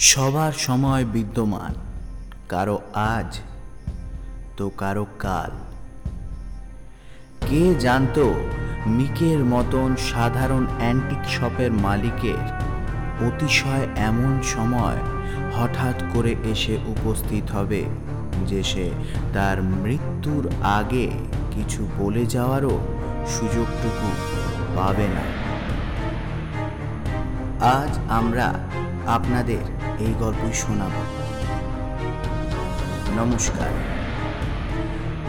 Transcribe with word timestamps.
সবার 0.00 0.52
সময় 0.52 1.04
বিদ্যমান, 1.04 1.74
কারও 2.48 2.78
আজ 2.94 3.40
তো 4.56 4.70
কারও 4.76 5.06
কাল। 5.18 5.50
কে 7.40 7.74
জানতো 7.74 8.34
মিকের 8.86 9.38
মতন 9.38 9.96
সাধারণ 9.96 10.66
অ্যান্টিক 10.78 11.18
শপের 11.30 11.72
মালিকের 11.72 12.42
অতিশয় 13.26 13.86
এমন 13.96 14.42
সময় 14.42 14.96
হঠাৎ 15.56 16.02
করে 16.12 16.34
এসে 16.44 16.78
উপস্থিত 16.86 17.50
হবে 17.50 17.84
যে 18.46 18.62
সে 18.62 18.90
তার 19.34 19.62
মৃত্যুর 19.62 20.50
আগে 20.62 21.10
কিছু 21.50 21.88
বলে 21.98 22.26
যাওয়ারও 22.26 22.80
সুযোগটুকু 23.26 24.08
পাবে 24.76 25.06
না। 25.06 25.26
আজ 27.66 27.98
আমরা 28.08 28.54
আপনাদের 29.06 29.58
এই 29.98 30.14
গল্পই 30.20 30.52
শোনাব। 30.52 30.90
নমস্কার। 33.16 33.68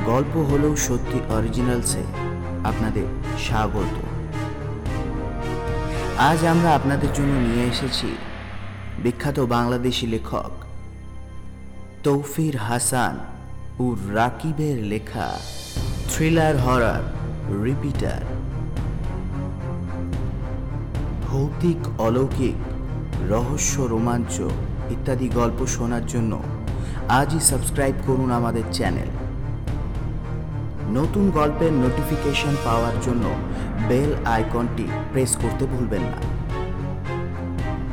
গল্প 0.05 0.38
হলেও 0.38 0.76
সত্যি 0.76 1.20
অরিজিনালসে 1.30 2.04
আপনাদের 2.64 3.04
স্বাগত। 3.48 3.95
আজ 6.18 6.45
আমরা 6.45 6.76
আপনাদের 6.76 7.09
জন্য 7.14 7.50
নিয়ে 7.50 7.68
এসেছি 7.68 8.18
বিখ্যাত 9.00 9.40
বাংলাদেশি 9.40 10.08
লেখক 10.08 10.52
তৌফির 12.03 12.58
হাসান 12.58 13.20
ও 13.80 13.95
রাকিবের 14.14 14.84
লেখা 14.84 15.40
থ্রিলার 16.09 16.58
হরার 16.58 17.03
রিপিটার 17.64 18.22
ভৌতিক 21.28 22.02
অলৌকিক 22.02 22.70
রহস্য, 23.30 23.81
রোমাঞ্চ 23.81 24.41
ইত্যাদি 24.89 25.30
গল্প 25.30 25.66
শোনার 25.66 26.05
জন্য 26.05 26.41
আজই 27.09 27.39
সাবস্ক্রাইব 27.39 27.95
করুন 28.08 28.31
আমাদের 28.31 28.63
চ্যানেল। 28.72 29.09
নতুন 30.89 31.30
গল্পের 31.30 31.72
নোটিফিকেশন 31.72 32.55
পাওয়ার 32.66 32.94
জন্য 33.02 33.25
বেল 33.88 34.16
আইকনটি 34.25 34.88
প্রেস 35.11 35.36
করতে 35.36 35.66
ভুলবেন 35.66 36.02
না। 36.02 36.19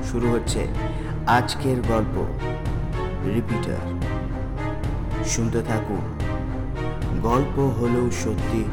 শুরু 0.04 0.30
হচ্ছে 0.30 0.66
আজকের 1.26 1.76
গল্প 1.88 2.26
রিপিটার 3.24 3.82
শুনতে 5.24 5.62
থাকুন। 5.62 6.00
গল্প 7.22 7.58
হলেও 7.58 8.10
সত্যি 8.10 8.64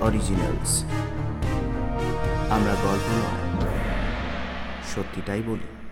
অরিজিনালস 0.00 0.84
আমরা 2.50 2.74
গল্প 2.84 3.08
নয়, 3.20 3.80
সত্যিটাই 4.94 5.42
বলি। 5.46 5.83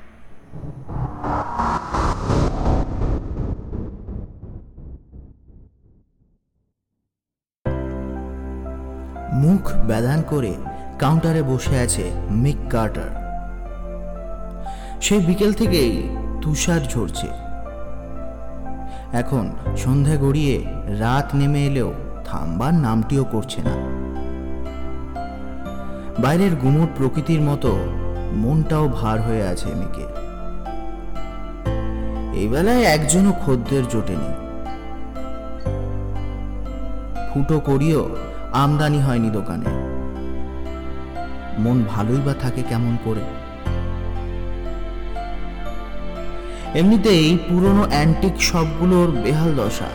মুখ 9.32 9.72
ব্যাধান 9.86 10.22
করে 10.28 10.54
কাউন্টারে 10.98 11.42
বসে 11.42 11.78
আছে 11.78 12.12
মিক 12.30 12.56
কার্টার। 12.70 13.10
সেই 15.00 15.20
বিকেল 15.20 15.52
থেকেই 15.52 16.08
তুষার 16.42 16.80
ঝরছে। 16.80 17.26
এখন 19.12 19.50
সন্ধ্যা 19.76 20.16
গড়িয়ে 20.16 20.64
রাত 20.98 21.34
নেমে 21.34 21.66
এলেও 21.66 21.94
থামবার 22.24 22.74
নামটিও 22.74 23.24
করছে 23.24 23.60
না। 23.62 23.74
বাইরের 26.22 26.54
গুমোট 26.56 26.88
প্রকৃতির 26.96 27.40
মতো 27.40 27.78
মনটাও 28.32 28.88
ভার 28.88 29.20
হয়ে 29.22 29.42
আছে 29.42 29.68
মিকে 29.74 30.06
এই 32.34 32.48
বেলায় 32.48 32.82
একজনও 32.82 33.32
খদ্দের 33.46 33.88
জোটেনি। 33.88 34.30
ফুটো 37.34 37.60
করিও 37.60 38.16
আমদানি 38.52 39.00
হয়নি 39.02 39.30
দোকানে। 39.30 39.70
মন 41.58 41.84
ভালোই 41.88 42.16
বা 42.16 42.34
থাকে 42.34 42.62
কেমন 42.68 42.96
করে। 43.04 43.20
এমনিতেই 46.78 47.38
পুরনো 47.48 47.86
অ্যান্টিক 47.90 48.42
সবগুলোর 48.42 49.10
বেহাল 49.10 49.54
দশা। 49.54 49.88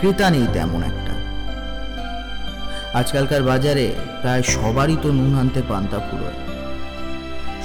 ক্রেতা 0.00 0.30
নেই 0.30 0.46
তেমন 0.52 0.82
একটা। 0.82 1.14
আজকালকার 2.98 3.42
বাজারে 3.42 3.94
প্রায় 4.20 4.42
সবারই 4.42 4.96
তো 5.02 5.12
নুন 5.12 5.38
আনতে 5.38 5.62
পান্তা 5.68 5.98
ফুরোয়। 5.98 6.38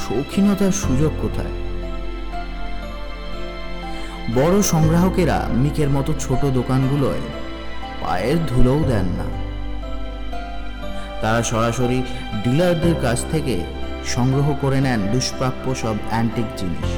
শৌখিনতার 0.08 0.72
সুযোগ 0.72 1.12
কোথায়? 1.22 1.59
বড় 4.36 4.62
সংগ্রাহকেরা 4.62 5.48
মিকের 5.54 5.90
মতো 5.90 6.14
ছোট 6.20 6.46
দোকানগুলোয় 6.46 7.22
পায়ের 8.02 8.38
ধুলোও 8.46 8.80
দেন 8.84 9.06
না। 9.20 9.28
তারা 11.22 11.44
সরাসরি 11.44 12.04
ডিলারদের 12.44 12.96
কাছ 13.02 13.20
থেকে 13.32 13.56
সংগ্রহ 14.06 14.54
করে 14.62 14.82
নেন 14.82 15.00
দুষ্প্রাপ্য 15.12 15.76
সব 15.76 15.96
অ্যান্টিক 16.10 16.46
জিনিস। 16.58 16.90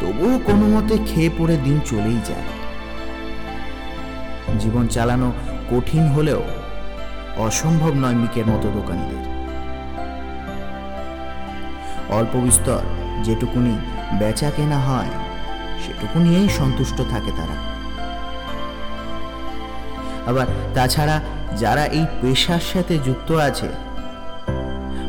তবুও 0.00 0.38
কোনো 0.38 0.64
মতে 0.68 0.98
খেয়ে 1.06 1.30
পড়ে 1.38 1.56
দিন 1.56 1.80
চলেই 1.84 2.20
যায়। 2.28 2.48
জীবন 4.58 4.86
চালানো 4.86 5.32
কঠিন 5.70 6.08
হলেও 6.08 6.42
অসম্ভব 7.36 7.92
নয় 7.94 8.14
মিকের 8.14 8.46
মতো 8.46 8.68
দোকানিদের। 8.70 9.24
অল্প 12.10 12.36
বিস্তর 12.36 12.82
যেটুকুনি 13.22 13.74
বেচা 14.20 14.50
কেনা 14.56 14.78
হয় 14.88 15.12
সেটুকু 15.82 16.16
নিয়েই 16.18 16.48
সন্তুষ্ট 16.48 16.98
থাকে 17.12 17.30
তারা। 17.38 17.56
আবার 20.30 20.46
তাছাড়া 20.74 21.16
যারা 21.56 21.84
এই 21.98 22.04
পেশার 22.20 22.62
সাথে 22.72 22.94
যুক্ত 23.06 23.28
আছে, 23.48 23.68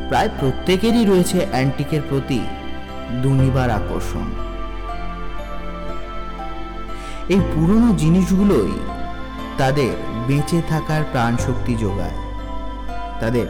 প্রায় 0.10 0.30
প্রত্যেকেরই 0.40 1.04
রয়েছে 1.06 1.38
অ্যান্টিকের 1.52 2.02
প্রতি 2.10 2.40
দুর্নিবার 3.22 3.70
আকর্ষণ। 3.70 4.28
এই 7.34 7.42
পুরনো 7.54 7.90
জিনিসগুলোই 7.94 8.74
তাদের 9.58 9.92
বেঁচে 10.28 10.60
থাকার 10.70 11.02
প্রাণ 11.12 11.34
শক্তি 11.38 11.74
যোগায়, 11.76 12.18
তাদের 13.22 13.48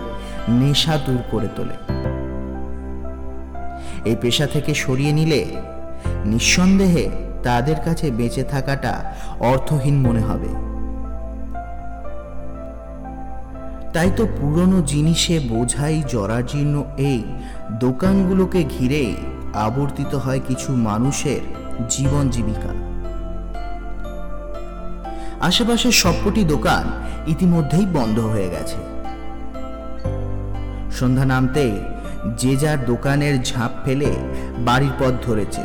নেশা 0.49 0.95
দূর 1.05 1.21
করে 1.31 1.49
তোলে। 1.55 1.75
এই 4.05 4.15
পেশা 4.21 4.47
থেকে 4.47 4.73
সরিয়ে 4.73 5.13
নিলে 5.13 5.45
নিঃসন্দেহে 6.25 7.09
তাদের 7.43 7.75
কাছে 7.85 8.11
বেঁচে 8.11 8.43
থাকাটা 8.43 9.13
অর্থহীন 9.39 9.95
মনে 10.07 10.19
হবে। 10.19 10.47
তাই 13.93 14.11
তো 14.15 14.27
পুরনো 14.37 14.81
জিনিসে 14.81 15.39
বোঝাই 15.39 16.03
জরাজীর্ণ 16.07 16.83
এই 16.97 17.23
দোকানগুলোকে 17.79 18.63
ঘিরে 18.63 19.15
আবর্তিত 19.53 20.15
হয় 20.15 20.41
কিছু 20.47 20.71
মানুষের 20.71 21.41
জীবন 21.89 22.29
জীবিকা। 22.29 22.71
আশেপাশের 25.41 25.91
সবকটি 25.91 26.43
দোকান 26.43 26.83
ইতিমধ্যেই 27.27 27.85
বন্ধ 27.93 28.19
হয়ে 28.19 28.49
গেছে। 28.49 28.79
সন্ধ্যা 30.91 31.25
নামতেই 31.25 31.73
যে 32.37 32.55
যার 32.55 32.85
দোকানের 32.85 33.43
ঝাঁপ 33.43 33.71
ফেলে 33.85 34.15
বাড়ির 34.57 34.91
পথ 34.99 35.13
ধরেছে। 35.25 35.61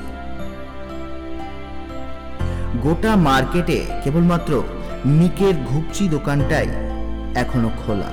গোটা 2.82 3.16
মার্কেটে 3.16 3.86
কেবলমাত্র 4.04 4.62
মিকের 5.06 5.54
ঘুপচি 5.54 6.08
দোকানটাই 6.08 6.68
এখনও 7.34 7.70
খোলা। 7.86 8.10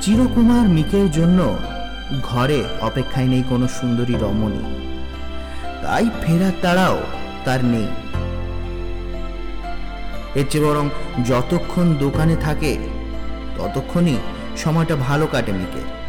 চিরকুমার 0.00 0.68
মিকের 0.68 1.10
জন্য 1.10 1.58
ঘরে 2.22 2.64
অপেক্ষায় 2.80 3.26
নেই 3.26 3.42
কোনো 3.48 3.68
সুন্দরী 3.68 4.12
রমণী। 4.12 4.64
তাই 5.82 6.10
ফেরার 6.22 6.52
তাড়াও 6.62 7.00
তার 7.44 7.64
নেই। 7.64 7.86
এর 10.34 10.44
চেয়ে 10.50 10.64
বরং 10.64 10.88
যতক্ষণ 11.26 11.94
দোকানে 11.94 12.36
থাকে, 12.36 12.78
ততক্ষণই 13.58 14.16
সময়টা 14.56 14.96
ভালো 14.96 15.26
কাটে 15.26 15.52
মিকের 15.52 16.03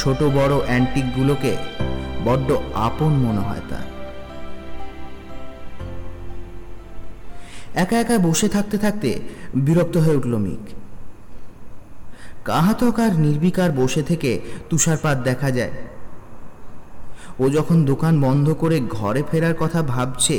ছোট 0.00 0.20
বড় 0.22 0.54
অ্যান্টিকগুলোকে 0.66 1.52
বড্ড 2.24 2.48
আপন 2.74 3.12
মনে 3.24 3.42
হয় 3.48 3.64
তার। 3.70 3.86
একা 7.74 7.96
একা 8.00 8.16
বসে 8.18 8.48
থাকতে 8.48 8.76
থাকতে 8.78 9.10
বিরক্ত 9.54 9.96
হয়ে 9.96 10.16
উঠল 10.16 10.34
মিক। 10.36 10.64
কাহাতক 12.44 12.96
আর 13.00 13.12
নির্বিকার 13.16 13.70
বসে 13.72 14.02
থেকে 14.02 14.30
তুষারপাত 14.70 15.16
দেখা 15.18 15.50
যায়। 15.50 15.74
ও 17.38 17.44
যখন 17.48 17.78
দোকান 17.84 18.14
বন্ধ 18.20 18.46
করে 18.52 18.76
ঘরে 18.90 19.20
ফেরার 19.30 19.54
কথা 19.58 19.80
ভাবছে, 19.82 20.36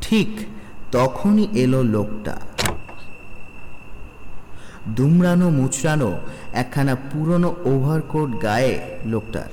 ঠিক 0.00 0.30
তখনই 0.92 1.46
এলো 1.62 1.80
লোকটা। 1.94 2.34
দুমড়ানো, 4.88 5.50
মুচড়ানো, 5.50 6.20
একখানা 6.52 6.94
পুরনো 6.94 7.56
ওভারকোট 7.64 8.42
গায়ে 8.42 8.80
লোকটার। 9.06 9.48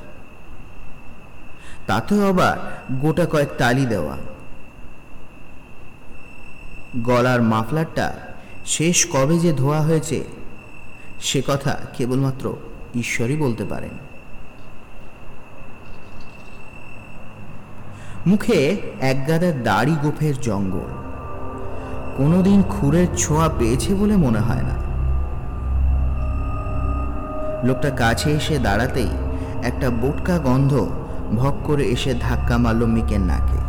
তাতেও 1.87 2.29
আবার 2.29 2.81
গোটা 2.91 3.25
কয়েক 3.25 3.49
তালি 3.57 3.85
দেওয়া। 3.85 4.17
গলার 7.03 7.41
মাফলারটা 7.41 8.13
শেষ 8.65 9.07
কবে 9.13 9.39
যে 9.39 9.53
ধোয়া 9.53 9.81
হয়েছে, 9.81 10.23
সে 11.21 11.41
কথা 11.47 11.77
কেবলমাত্র 11.97 12.55
ঈশ্বরই 12.95 13.35
বলতে 13.35 13.65
পারেন। 13.65 14.11
মুখে 18.27 18.81
একগাদা 19.01 19.51
দাড়ি 19.51 19.95
গোফের 20.01 20.33
জঙ্গল। 20.41 21.01
কোনোদিন 22.17 22.63
খুরের 22.63 23.07
ছোঁয়া 23.17 23.49
পেয়েছে 23.59 23.95
বলে 23.95 24.15
মনে 24.15 24.39
হয় 24.39 24.61
না। 24.61 24.90
লোকটা 27.63 27.89
কাছে 27.89 28.31
এসে 28.31 28.59
দাঁড়াতেই 28.59 29.09
একটা 29.63 29.89
বোটকা 29.89 30.39
গন্ধ 30.39 30.87
ভক 31.35 31.53
করে 31.63 31.83
এসে 31.85 32.13
ধাক্কা 32.19 32.57
মারল 32.57 32.85
মিকের 32.85 33.19
নাকে। 33.19 33.59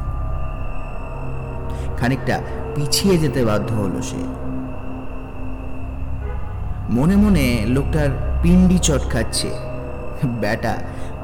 খানিকটা 1.96 2.40
পিছিয়ে 2.74 3.18
যেতে 3.18 3.44
বাধ্য 3.44 3.74
হলো 3.74 4.02
সে। 4.02 4.22
মনে 6.90 7.16
মনে 7.16 7.64
লোকটার 7.66 8.08
পিন্ডি 8.42 8.78
চটকাচ্ছে। 8.78 9.50
ব্যাটা 10.24 10.76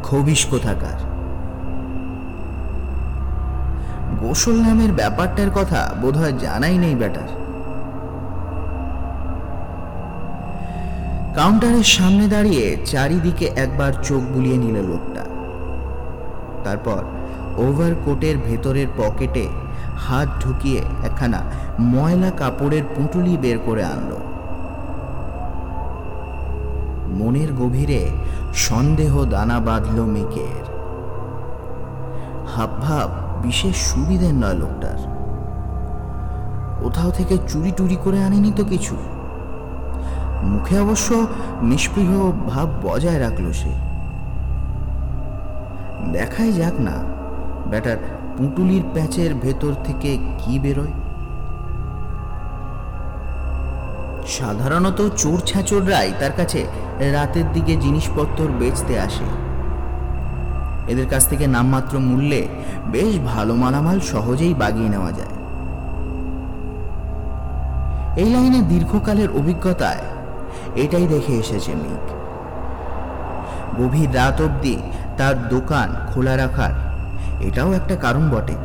খবিস 0.02 0.44
কোথাকার 0.44 0.98
গোসল 4.20 4.60
নামের 4.60 4.92
ব্যাপারটার 4.92 5.50
কথা 5.54 5.94
বোধহয় 6.00 6.32
জানাই 6.32 6.78
নেই 6.78 6.94
ব্যাটার। 6.94 7.37
কাউন্টারের 11.38 11.84
সামনে 11.84 12.28
দাঁড়িয়ে 12.28 12.76
চারিদিকে 12.84 13.46
একবার 13.56 13.92
চোখ 14.02 14.22
বুলিয়ে 14.32 14.56
নিল 14.56 14.76
লোকটা। 14.82 15.24
তারপর 16.64 17.02
ওভারকোটের 17.56 18.38
ভেতরের 18.38 18.86
পকেটে 18.96 19.48
হাত 19.96 20.28
ঢুকিয়ে 20.44 20.80
একখানা 21.04 21.40
ময়লা 21.80 22.30
কাপড়ের 22.30 22.82
পুঁটুলি 22.96 23.36
বের 23.36 23.58
করে 23.66 23.84
আনলো। 23.84 24.18
মনের 27.18 27.52
গভীরে 27.52 28.10
সন্দেহ 28.54 29.24
দানা 29.24 29.60
বাঁধল 29.60 29.98
মেকের 30.04 30.64
হাবভাব 32.56 33.08
বিশেষ 33.42 33.76
সুবিধের 33.76 34.34
নয় 34.34 34.54
লোকটার। 34.54 34.98
কোথাও 36.82 37.10
থেকে 37.10 37.38
চুরি 37.48 37.70
টুরি 37.70 37.96
করে 38.04 38.22
আনেনি 38.24 38.52
তো 38.56 38.64
কিছু? 38.64 38.96
মুখে 40.42 40.80
অবশ্য 40.80 41.26
নিষ্পৃহ 41.62 42.32
ভাব 42.48 42.68
বজায় 42.82 43.18
রাখল 43.18 43.52
সে। 43.52 43.68
দেখাই 46.12 46.52
যাক 46.52 46.80
না, 46.80 46.92
ব্যাটার 47.70 47.96
পুঁটুলির 48.36 48.82
প্যাচের 48.94 49.34
ভেতর 49.34 49.72
থেকে 49.84 50.18
কি 50.38 50.58
বেরোয়। 50.58 50.92
সাধারণত 54.26 55.08
চোর 55.16 55.40
ছাঁচোররাই 55.40 56.12
তার 56.20 56.32
কাছে 56.32 56.66
রাতের 57.12 57.44
দিকে 57.52 57.76
জিনিসপত্র 57.76 58.44
বেচতে 58.58 59.00
আসে। 59.00 59.24
এদের 60.88 61.06
কাছ 61.06 61.28
থেকে 61.28 61.46
নামমাত্র 61.46 61.98
মূল্যে 61.98 62.48
বেশ 62.86 63.18
ভালো 63.18 63.54
মালামাল 63.54 64.00
সহজেই 64.00 64.54
বাগিয়ে 64.54 64.88
নেওয়া 64.88 65.12
যায়। 65.12 65.34
এই 68.16 68.30
লাইনে 68.30 68.60
দীর্ঘকালের 68.60 69.28
অভিজ্ঞতায় 69.30 70.17
এটাই 70.78 71.06
দেখে 71.06 71.32
এসেছে 71.32 71.74
মিক 71.74 72.04
গভীর 73.80 74.14
রাত 74.14 74.42
অবধি 74.42 74.76
তার 75.16 75.48
দোকান 75.48 75.88
খোলা 76.14 76.36
রাখার 76.36 76.74
এটাও 77.40 77.72
একটা 77.72 77.96
কারণ 77.96 78.30
বটে। 78.30 78.56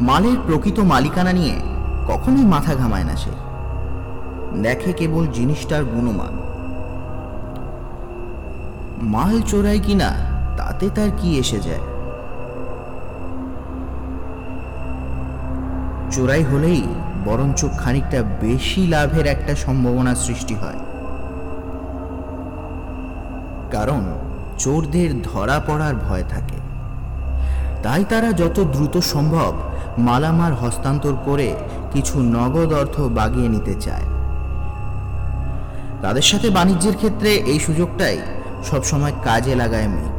মালের 0.00 0.36
প্রকৃত 0.46 0.78
মালিকানা 0.80 1.32
নিয়ে 1.32 1.54
কখনোই 2.08 2.44
মাথা 2.44 2.74
ঘামায় 2.74 3.04
না 3.04 3.16
সে। 3.16 3.30
দেখে 4.62 4.92
কেবল 4.92 5.26
জিনিসটার 5.26 5.84
গুণমান। 5.84 6.34
মাল 9.02 9.42
চোরাই 9.42 9.80
কিনা 9.80 10.10
তাতে 10.56 10.90
তার 10.94 11.10
কি 11.18 11.38
এসে 11.38 11.60
যায়? 11.60 11.84
চোরাই 16.10 16.42
হলেই 16.44 16.82
বরঞ্চ 17.24 17.64
খানিকটা 17.78 18.22
বেশি 18.40 18.86
লাভের 18.86 19.26
একটা 19.26 19.56
সম্ভাবনা 19.56 20.14
সৃষ্টি 20.14 20.54
হয়। 20.54 20.80
কারণ 23.70 24.02
চোরদের 24.58 25.22
ধরা 25.22 25.60
পড়ার 25.66 25.94
ভয় 25.94 26.24
থাকে। 26.28 26.58
তাই 27.82 28.04
তারা 28.08 28.32
যত 28.32 28.60
দ্রুত 28.60 28.96
সম্ভব 28.96 29.52
মালামাল 29.98 30.52
হস্তান্তর 30.52 31.14
করে 31.24 31.54
কিছু 31.92 32.20
নগদ 32.20 32.72
অর্থ 32.72 33.00
বাগিয়ে 33.00 33.48
নিতে 33.48 33.74
চায়। 33.74 34.06
তাদের 36.02 36.22
সাথে 36.22 36.50
বাণিজ্যের 36.50 36.96
ক্ষেত্রে 36.96 37.30
এই 37.30 37.58
সুযোগটাই 37.58 38.18
সবসময় 38.64 39.12
কাজে 39.24 39.54
লাগায় 39.54 39.88
মিক 39.88 40.18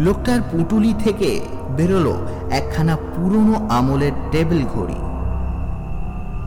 লোকটার 0.00 0.40
পুটুলি 0.52 0.94
থেকে 0.98 1.40
বেরোলো 1.78 2.14
একখানা 2.50 2.96
পুরনো 2.96 3.68
আমলের 3.68 4.12
টেবিল 4.30 4.62
ঘড়ি। 4.74 4.98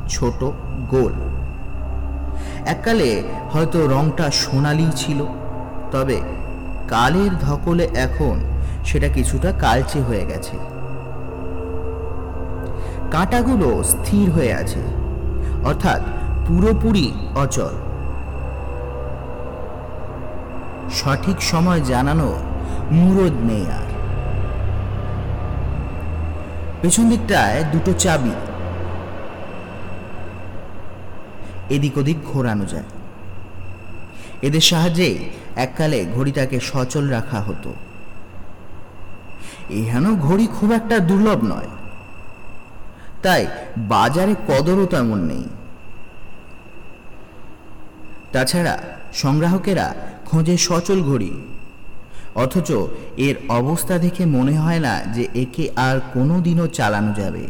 ছোট 0.10 0.44
গোল। 0.90 1.14
এককালে 2.66 3.24
হয়তো 3.52 3.88
রংটা 3.88 4.32
সোনালি 4.32 4.88
ছিল, 4.96 5.26
তবে 5.92 6.22
কালের 6.88 7.32
ধকলে 7.42 7.86
এখন 7.96 8.40
সেটা 8.86 9.08
কিছুটা 9.08 9.52
কালচে 9.60 10.02
হয়ে 10.02 10.26
গেছে। 10.26 10.58
কাঁটাগুলো 13.12 13.84
স্থির 13.84 14.32
হয়ে 14.32 14.54
আছে, 14.54 14.84
অর্থাৎ 15.64 16.02
পুরোপুরি 16.48 17.12
অচল। 17.36 17.76
সঠিক 20.92 21.42
সময় 21.42 21.82
জানানো 21.82 22.34
মুরদ 22.92 23.34
নেই 23.44 23.66
আর। 23.80 23.91
পেছন 26.82 27.10
দিকটায় 27.10 27.64
দুটো 27.64 27.94
চাবি। 27.94 28.32
এদিক 31.70 31.98
ওদিক 31.98 32.18
ঘোরানো 32.26 32.66
যায়। 32.66 32.84
এদের 34.42 34.62
সাহায্যে 34.62 35.30
এককালে 35.56 36.06
ঘড়িটাকে 36.06 36.60
সচল 36.60 37.08
রাখা 37.08 37.42
হতো। 37.42 37.74
এহেন 39.70 40.16
ঘড়ি 40.20 40.48
খুব 40.48 40.72
একটা 40.72 41.00
দুর্লভ 41.00 41.44
নয়। 41.44 41.68
তাই 43.24 43.48
বাজারে 43.78 44.36
কদরও 44.48 44.86
তেমন 44.86 45.20
নেই। 45.24 45.44
তাছাড়া 48.32 48.80
সংগ্রাহকেরা 49.14 49.96
খোঁজে 50.26 50.58
সচল 50.58 51.04
ঘড়ি 51.04 51.42
অথচ 52.36 52.72
এর 53.18 53.36
অবস্থা 53.50 53.98
দেখে 53.98 54.26
মনে 54.26 54.58
হয় 54.58 54.80
না 54.80 55.06
যে 55.16 55.28
একে 55.34 55.70
আর 55.76 56.00
কোনো 56.14 56.42
দিনও 56.42 56.68
চালানো 56.68 57.14
যাবে। 57.14 57.48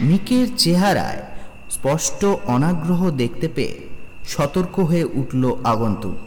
মিকের 0.00 0.56
চেহারায় 0.56 1.22
স্পষ্ট 1.70 2.24
অনাগ্রহ 2.24 3.10
দেখতে 3.10 3.48
পেয়ে 3.48 3.88
সতর্ক 4.26 4.80
হয়ে 4.80 5.04
উঠল 5.04 5.56
আগন্তুক। 5.64 6.18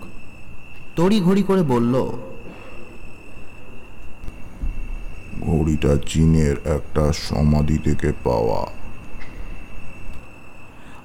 তড়ি 0.96 1.20
ঘড়ি 1.20 1.44
করে 1.44 1.64
বলল 1.64 2.12
ঘড়িটা 5.42 5.98
চীনের 6.08 6.56
একটা 6.66 7.14
সমাধি 7.14 7.78
থেকে 7.78 8.14
পাওয়া। 8.24 8.68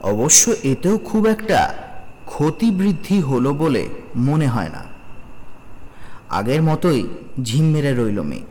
অবশ্য 0.02 0.54
এতেও 0.62 0.98
খুব 0.98 1.26
একটা 1.26 1.85
ক্ষতি 2.36 2.68
বৃদ্ধি 2.70 3.18
হলো 3.20 3.50
বলে 3.54 3.82
মনে 4.16 4.46
হয় 4.46 4.68
না। 4.68 4.82
আগের 6.30 6.62
মতোই 6.62 7.00
ঝিম 7.42 7.66
মেরে 7.72 7.92
রইল 7.94 8.18
মেঘ। 8.22 8.48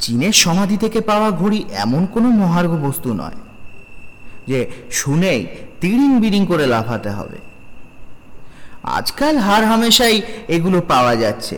চীনের 0.00 0.32
সমাধি 0.44 0.76
থেকে 0.76 1.00
পাওয়া 1.00 1.30
ঘড়ি 1.30 1.60
এমন 1.84 2.02
কোনো 2.06 2.28
মহার্ঘ 2.30 2.72
বস্তু 2.86 3.08
নয়, 3.14 3.38
যে 4.46 4.58
শুনেই 4.90 5.40
তিড়িং 5.80 6.12
বিড়িং 6.20 6.42
করে 6.46 6.64
লাফাতে 6.66 7.10
হবে। 7.10 7.38
আজকাল 8.98 9.34
হার 9.38 9.64
হামেশাই 9.64 10.16
এগুলো 10.48 10.78
পাওয়া 10.88 11.14
যাচ্ছে। 11.16 11.56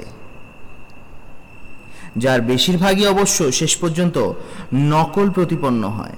যার 2.16 2.40
বেশিরভাগই 2.40 3.04
অবশ্য 3.06 3.38
শেষ 3.52 3.72
পর্যন্ত 3.76 4.16
নকল 4.92 5.26
প্রতিপন্ন 5.30 5.82
হয়। 5.88 6.16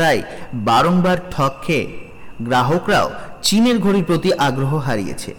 তাই 0.00 0.22
বারংবার 0.54 1.18
ঠক 1.30 1.52
খেয়ে 1.62 1.98
গ্রাহকরাও 2.42 3.10
চীনের 3.42 3.78
ঘড়ির 3.78 4.04
প্রতি 4.04 4.32
আগ্রহ 4.32 4.76
হারিয়েছে। 4.76 5.34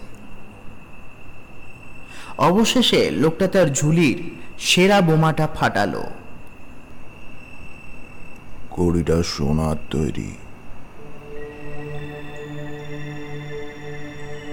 অবশেষে 2.37 3.11
লোকটা 3.11 3.47
তার 3.47 3.73
ঝুলির 3.73 4.17
সেরা 4.59 5.01
বোমাটা 5.01 5.47
ফাটালো। 5.47 6.03
ঘড়িটা 8.71 9.23
সোনার 9.23 9.75
তৈরি। 9.89 10.31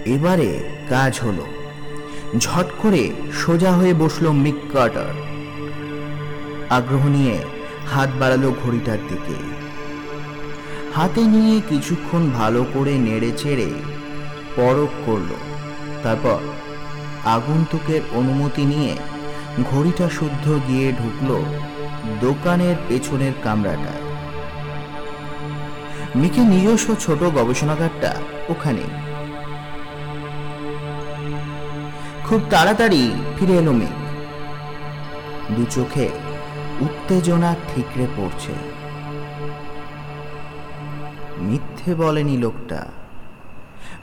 এবারে 0.05 0.51
কাজ 0.89 1.21
হলো। 1.21 1.47
ঝট 2.39 2.67
করে 2.79 3.11
সোজা 3.33 3.73
হয়ে 3.73 3.95
বসল 3.95 4.31
মিক 4.31 4.59
কার্টার। 4.73 5.15
আগ্রহ 6.71 7.07
নিয়ে 7.07 7.39
হাত 7.93 8.11
বাড়ালো 8.21 8.55
ঘড়িটার 8.65 8.99
দিকে। 9.09 9.58
হাতে 10.95 11.21
নিয়ে 11.21 11.61
কিছুক্ষণ 11.69 12.31
ভালো 12.31 12.65
করে 12.75 12.99
নেড়ে 12.99 13.33
চেড়ে 13.37 13.71
পরক 14.57 14.89
করল। 15.07 15.31
তারপর 16.03 16.39
আগন্তুকের 17.25 18.01
অনুমতি 18.13 18.65
নিয়ে 18.65 18.97
ঘড়িটা 19.71 20.09
শুদ্ধ 20.09 20.59
গিয়ে 20.69 20.93
ঢুকলো 20.93 21.45
দোকানের 22.21 22.77
পেছনের 22.89 23.33
কামরাটায়। 23.43 24.03
মিকে 26.17 26.41
নিজস্ব 26.41 26.95
ছোট 26.95 27.23
গবেষণাগারটা 27.23 28.15
ওখানে। 28.49 28.85
খুব 32.25 32.41
তাড়াতাড়ি 32.51 33.11
ফিরে 33.39 33.53
এলো 33.53 33.73
মেঘ। 33.73 33.97
দু 35.57 35.65
চোখে 35.71 36.09
উত্তেজনা 36.81 37.57
ঠিকরে 37.69 38.07
পড়ছে। 38.17 38.68
মিথ্যে 41.39 41.95
বলেনি 41.95 42.37
লোকটা। 42.37 42.87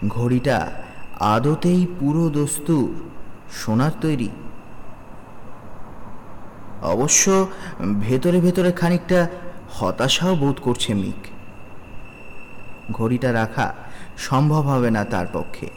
ঘড়িটা 0.08 0.72
আদতেই 1.20 1.88
পুরো 2.00 2.30
দস্তুর, 2.30 3.10
সোনার 3.52 3.92
তৈরি। 4.02 4.30
অবশ্য 6.82 7.48
ভেতরে 8.00 8.42
ভেতরে 8.42 8.72
খানিকটা 8.72 9.28
হতাশাও 9.70 10.36
বোধ 10.36 10.56
করছে 10.62 10.94
মিক। 10.94 11.28
ঘড়িটা 12.92 13.34
রাখা 13.34 13.74
সম্ভব 14.18 14.62
হবে 14.62 14.92
না 14.92 15.06
তার 15.06 15.26
পক্ষে। 15.34 15.70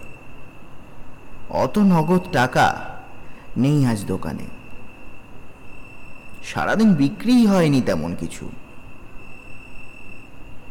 অত 1.51 1.79
নগদ 1.79 2.21
টাকা 2.33 2.97
নেই 3.57 3.87
আজ 3.87 4.05
দোকানে। 4.07 4.45
সারাদিন 6.45 6.95
বিক্রিই 6.95 7.47
হয়নি 7.47 7.81
তেমন 7.81 8.15
কিছু। 8.15 8.51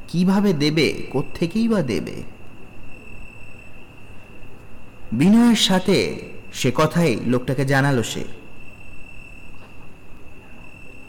কীভাবে 0.07 0.53
দেবে? 0.53 0.93
কোত্থেকেই 1.11 1.67
বা 1.67 1.81
দেবে? 1.81 2.23
বিনয়ের 5.11 5.55
সাথে 5.55 6.15
সে 6.53 6.71
কথাই 6.75 7.15
লোকটাকে 7.25 7.65
জানালো 7.65 8.03
সে। 8.03 8.23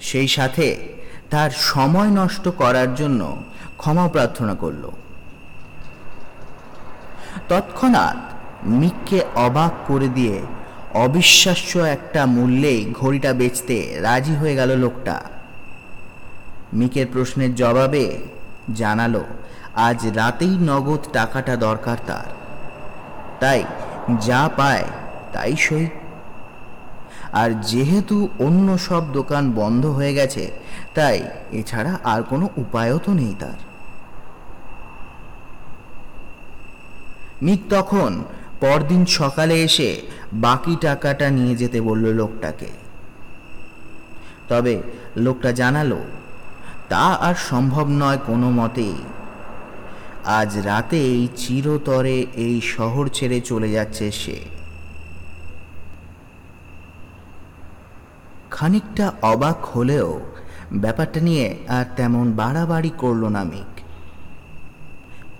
সেই 0.01 0.29
সাথে 0.29 0.79
তার 1.31 1.51
সময় 1.51 2.09
নষ্ট 2.09 2.49
করার 2.49 2.95
জন্য 2.95 3.43
ক্ষমা 3.77 4.09
প্রার্থনা 4.09 4.55
করল। 4.55 4.91
তৎক্ষণাৎ 7.49 8.17
মিককে 8.67 9.21
অবাক 9.35 9.73
করে 9.87 10.09
দিয়ে 10.09 10.41
অবিশ্বাস্য 10.95 11.79
একটা 11.79 12.27
মূল্যেই 12.27 12.93
ঘড়িটা 12.93 13.33
বেচতে 13.33 14.01
রাজি 14.01 14.35
হয়ে 14.37 14.55
গেল 14.55 14.77
লোকটা। 14.77 15.23
মিকের 16.73 17.07
প্রশ্নের 17.13 17.55
জবাবে 17.55 18.19
জানালো, 18.75 19.25
আজ 19.75 20.07
রাতেই 20.07 20.59
নগদ 20.61 20.99
টাকাটা 21.13 21.57
দরকার 21.57 21.97
তার। 22.07 22.25
তাই 23.41 23.65
যা 24.21 24.51
পায় 24.57 24.85
তাই 25.33 25.57
সই। 25.57 25.87
আর 27.33 27.51
যেহেতু 27.51 28.29
অন্য 28.39 28.79
সব 28.79 29.13
দোকান 29.13 29.53
বন্ধ 29.53 29.87
হয়ে 29.87 30.15
গেছে, 30.15 30.51
তাই 30.95 31.23
এছাড়া 31.53 31.99
আর 32.05 32.23
কোনো 32.23 32.49
উপায়ও 32.57 32.99
তো 32.99 33.13
নেই 33.13 33.35
তার। 33.41 33.69
মিক 37.43 37.61
তখন 37.71 38.25
পরদিন 38.61 39.07
সকালে 39.07 39.63
এসে 39.63 40.01
বাকি 40.33 40.77
টাকাটা 40.81 41.31
নিয়ে 41.31 41.57
যেতে 41.57 41.81
বলল 41.81 42.13
লোকটাকে। 42.13 42.67
তবে 44.49 44.83
লোকটা 45.17 45.53
জানালো 45.53 45.99
তা 46.89 47.07
আর 47.07 47.35
সম্ভব 47.35 47.87
নয় 47.89 48.19
কোনো 48.27 48.51
মতেই 48.51 48.95
আজ 50.25 50.59
রাতে 50.59 50.97
এই 50.97 51.29
চিরতরে 51.37 52.27
এই 52.35 52.61
শহর 52.61 53.09
ছেড়ে 53.09 53.41
চলে 53.41 53.71
যাচ্ছে 53.71 54.13
সে। 54.13 54.39
খানিকটা 58.51 59.13
অবাক 59.23 59.65
হলেও 59.65 60.21
ব্যাপারটা 60.73 61.21
নিয়ে 61.21 61.57
আর 61.69 61.85
তেমন 61.97 62.33
বাড়াবাড়ি 62.33 62.91
করল 62.99 63.25
না 63.25 63.45
মিক 63.45 63.81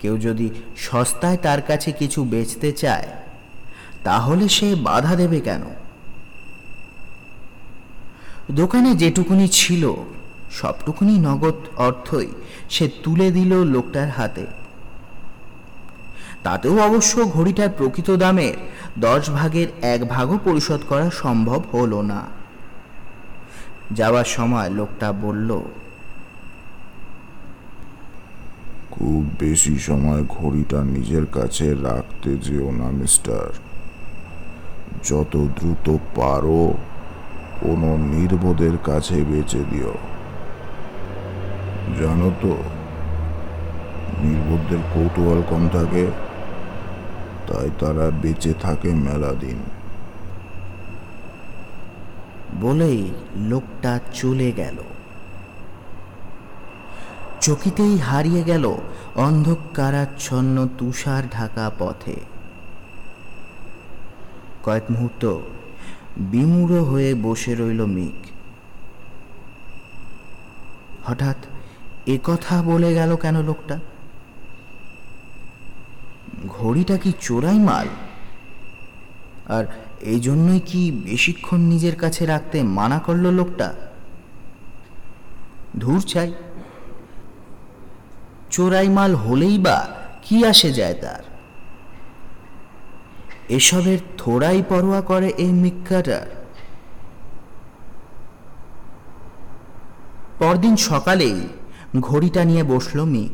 কেউ 0.01 0.19
যদি 0.19 0.51
সস্তায় 0.77 1.37
তার 1.37 1.63
কাছে 1.63 1.93
কিছু 1.93 2.25
বেচতে 2.25 2.73
চায়, 2.73 3.09
তাহলে 4.05 4.49
সে 4.49 4.75
বাধা 4.75 5.17
দেবে 5.17 5.41
কেন? 5.41 5.63
দোকানে 8.51 8.95
যেটুকুনি 8.95 9.49
ছিল 9.49 9.95
সবটুকুনি 10.51 11.19
নগদ 11.19 11.55
অর্থই 11.77 12.27
সে 12.71 12.89
তুলে 13.03 13.31
দিল 13.31 13.63
লোকটার 13.65 14.11
হাতে। 14.11 14.47
তাতেও 16.43 16.83
অবশ্য 16.83 17.31
ঘড়িটার 17.33 17.69
প্রকৃত 17.79 18.11
দামের 18.11 18.55
দশ 18.99 19.31
ভাগের 19.31 19.69
এক 19.83 20.09
ভাগও 20.09 20.39
পরিশোধ 20.45 20.81
করা 20.89 21.11
সম্ভব 21.11 21.63
হলো 21.73 22.03
না। 22.03 22.25
যাওয়ার 23.93 24.25
সময় 24.25 24.71
লোকটা 24.71 25.13
বলল, 25.13 25.61
খুব 28.91 29.31
বেশি 29.39 29.79
সময় 29.79 30.25
ঘড়িটা 30.29 30.85
নিজের 30.85 31.27
কাছে 31.27 31.75
রাখতে 31.75 32.37
যেও 32.37 32.71
না, 32.71 32.91
মিস্টার। 32.91 33.53
যত 35.05 35.37
দ্রুত 35.37 35.97
পারো, 36.15 36.75
কোনো 37.61 37.97
নির্বোধের 37.97 38.77
কাছে 38.85 39.15
বেচে 39.15 39.63
দিও। 39.71 39.95
জানো 42.01 42.31
তো, 42.43 42.57
নির্বোধদের 44.23 44.79
কৌতূহল 44.95 45.43
কম 45.51 45.69
থাকে, 45.69 46.07
তাই 47.47 47.71
তারা 47.79 48.11
বেঁচে 48.11 48.55
থাকে 48.55 48.89
মেলা 48.89 49.33
দিন। 49.33 49.59
বলেই 52.61 53.11
লোকটা 53.37 54.01
চলে 54.13 54.53
গেল। 54.53 54.77
চকিতেই 57.41 57.99
হারিয়ে 57.99 58.43
গেল 58.43 58.75
অন্ধকারাচ্ছন্ন 59.17 60.69
তুষার 60.79 61.23
ঢাকা 61.33 61.71
পথে। 61.79 62.17
কয়েক 64.65 64.83
মুহূর্ত 64.91 65.39
বিমূঢ় 66.17 66.81
হয়ে 66.81 67.15
বসে 67.15 67.55
রইল 67.55 67.87
মিক। 67.87 68.27
হঠাৎ 71.07 71.38
এ 72.09 72.19
কথা 72.25 72.63
বলে 72.63 72.95
গেল 72.95 73.17
কেন 73.17 73.37
লোকটা? 73.43 73.79
ঘড়িটা 76.49 76.97
কি 76.97 77.13
চোরাই 77.21 77.59
মাল? 77.59 77.89
আর 79.49 79.65
এই 80.01 80.21
জন্যই 80.21 80.61
কি 80.61 80.91
বেশিক্ষণ 81.05 81.61
নিজের 81.61 81.97
কাছে 81.97 82.27
রাখতে 82.27 82.63
মানা 82.63 82.99
করল 82.99 83.25
লোকটা? 83.31 83.69
ধূর 85.79 86.01
চাই 86.03 86.31
চোরাই 88.51 88.89
মাল 88.89 89.15
হলেই 89.15 89.59
বা 89.59 89.79
কি 90.23 90.37
আসে 90.45 90.73
যায় 90.73 90.95
তার? 90.95 91.23
এসবের 93.49 93.99
থোড়াই 94.19 94.63
পরোয়া 94.69 95.01
করে 95.01 95.29
এই 95.29 95.53
মিক্কাটার 95.53 96.27
পরদিন 100.39 100.77
সকালেই 100.77 101.39
ঘড়িটা 102.01 102.45
নিয়ে 102.45 102.63
বসল 102.63 103.05
মিক 103.05 103.31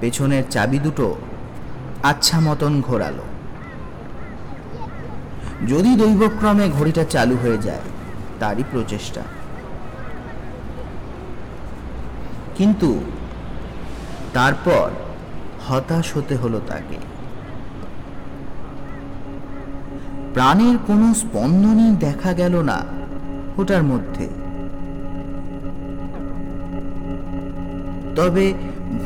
পেছনের 0.00 0.42
চাবি 0.50 0.78
দুটো 0.78 1.14
আচ্ছা 2.02 2.40
মতন 2.40 2.80
ঘোরালো। 2.80 3.22
যদি 5.68 5.96
দৈবক্রমে 5.96 6.68
ঘড়িটা 6.68 7.04
চালু 7.04 7.36
হয়ে 7.42 7.58
যায়, 7.58 7.80
তারই 8.40 8.64
প্রচেষ্টা। 8.72 9.20
কিন্তু 12.56 13.00
তারপর 14.34 14.90
হতাশ 15.68 16.16
হতে 16.16 16.36
হলো 16.36 16.60
তাকে। 16.66 16.96
প্রাণের 20.34 20.78
কোনো 20.86 21.14
স্পন্দনই 21.14 21.96
দেখা 21.96 22.32
গেল 22.32 22.62
না 22.62 22.84
ওটার 23.56 23.82
মধ্যে। 23.82 24.47
তবে 28.18 28.54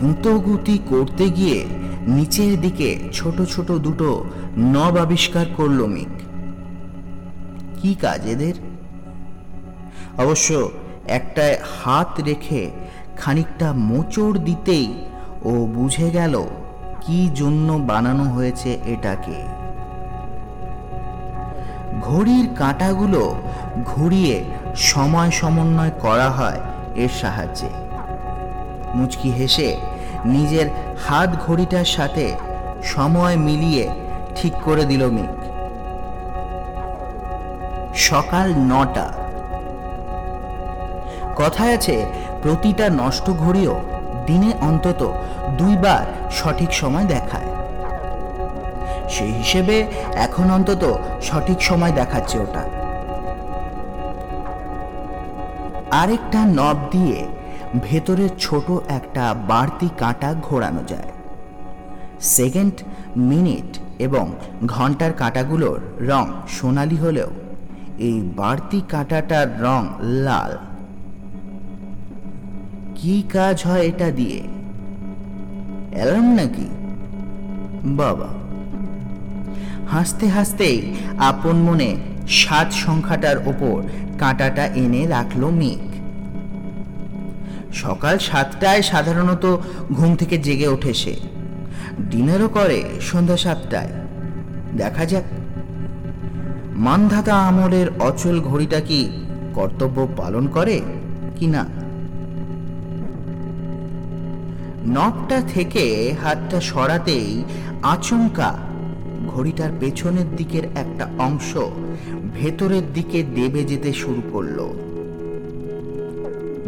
ভূতগুতি 0.01 0.79
করতে 0.89 1.31
গিয়ে 1.31 1.65
নিচের 2.07 2.61
দিকে 2.61 3.09
ছোট 3.13 3.43
ছোট 3.43 3.73
দুটো 3.73 4.25
নব 4.59 4.97
আবিষ্কার 4.97 5.47
করল 5.57 5.87
মিক। 5.87 6.13
কি 7.81 7.95
কাজ 7.95 8.27
এদের? 8.27 8.55
অবশ্য 10.19 10.71
একটায় 11.09 11.59
হাত 11.85 12.21
রেখে 12.21 12.71
খানিকটা 13.17 13.73
মোচড় 13.73 14.39
দিতেই 14.39 14.95
ও 15.45 15.51
বুঝে 15.51 16.11
গেল 16.11 16.45
কি 17.01 17.31
জন্য 17.35 17.73
বানানো 17.73 18.25
হয়েছে 18.25 18.79
এটাকে। 18.85 19.39
ঘড়ির 22.01 22.47
কাঁটাগুলো 22.59 23.35
ঘুরিয়ে 23.85 24.45
সময় 24.77 25.31
সমন্বয় 25.31 25.91
করা 26.01 26.31
হয় 26.31 26.61
এর 26.95 27.09
সাহায্যে। 27.21 27.82
মুচকি 28.95 29.31
হেসে 29.31 29.77
নিজের 30.25 30.67
হাত 31.07 31.31
ঘড়িটার 31.47 31.85
সাথে 31.85 32.35
সময় 32.83 33.37
মিলিয়ে 33.37 33.89
ঠিক 34.37 34.53
করে 34.65 34.85
দিল 34.85 35.11
মিক 35.11 35.43
সকাল 37.95 38.55
নটা। 38.57 39.13
কথায় 41.37 41.75
আছে, 41.75 42.07
প্রতিটা 42.43 42.89
নষ্ট 42.89 43.31
ঘড়িও 43.31 43.81
দিনে 44.27 44.53
অন্তত 44.61 45.13
দুইবার 45.59 46.05
সঠিক 46.31 46.73
সময় 46.73 47.05
দেখায়। 47.05 47.49
সেই 49.09 49.33
হিসেবে 49.33 49.87
এখন 50.15 50.51
অন্তত 50.51 50.99
সঠিক 51.23 51.63
সময় 51.63 51.93
দেখাচ্ছে 51.93 52.39
ওটা। 52.39 52.63
আরেকটা 55.91 56.39
নব 56.45 56.77
দিয়ে 56.91 57.27
ভেতরে 57.81 58.29
ছোট 58.39 58.71
একটা 58.89 59.35
বাড়তি 59.49 59.89
কাঁটা 59.99 60.35
ঘোরানো 60.43 60.83
যায়। 60.87 61.13
সেকেন্ড 62.21 62.73
মিনিট 63.17 63.79
এবং 63.99 64.33
ঘণ্টার 64.67 65.13
কাঁটাগুলোর 65.13 66.09
রং 66.09 66.29
সোনালি 66.49 66.97
হলেও 66.97 67.31
এই 67.99 68.31
বাড়তি 68.37 68.81
কাঁটাটার 68.89 69.63
রং 69.63 69.87
লাল। 70.01 70.59
কি 72.95 73.23
কাজ 73.33 73.63
হয় 73.67 73.81
এটা 73.81 74.11
দিয়ে? 74.11 74.43
অ্যালার্ম 75.93 76.35
নাকি? 76.35 76.69
বাবা। 77.85 78.29
হাসতে 79.91 80.29
হাসতেই 80.29 80.95
আপন 81.19 81.57
মনে 81.57 81.97
সাত 82.29 82.73
সংখ্যাটার 82.73 83.37
ওপর 83.39 83.83
কাঁটাটা 84.19 84.67
এনে 84.67 85.07
রাখল 85.07 85.47
মিক 85.47 85.92
সকাল 87.73 88.19
সাতটায় 88.19 88.83
সাধারণত 88.83 89.57
ঘুম 89.93 90.17
থেকে 90.17 90.39
জেগে 90.39 90.69
ওঠে 90.69 90.95
সে। 90.95 91.17
ডিনারও 92.11 92.49
করে 92.49 92.83
সন্ধ্যা 93.01 93.37
সাতটায়। 93.37 93.89
দেখা 94.77 95.05
যাক। 95.05 95.25
মানধাতা 96.77 97.35
আমলের 97.35 97.87
অচল 98.01 98.41
ঘড়িটা 98.41 98.81
কি 98.81 99.27
কর্তব্য 99.55 100.09
পালন 100.17 100.47
করে 100.49 100.81
কি 101.37 101.47
না? 101.47 101.67
নবটা 104.87 105.43
থেকে 105.49 106.15
হাতটা 106.25 106.61
সরাতেই 106.61 107.45
আচমকা 107.83 108.59
ঘড়িটার 109.29 109.71
পেছনের 109.81 110.37
দিকের 110.37 110.65
একটা 110.65 111.07
অংশ 111.19 111.57
ভেতরের 112.35 112.93
দিকে 112.95 113.23
দেবে 113.23 113.65
যেতে 113.65 113.93
শুরু 113.93 114.23
করল। 114.33 114.73